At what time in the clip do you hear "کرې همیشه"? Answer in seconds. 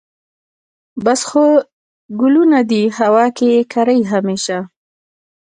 3.73-4.57